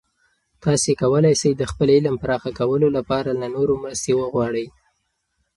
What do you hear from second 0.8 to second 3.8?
کولای سئ د خپل علم پراخه کولو لپاره له نورو